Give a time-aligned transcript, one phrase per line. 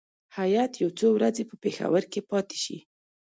[0.37, 2.77] هیات یو څو ورځې په پېښور کې پاتې شي.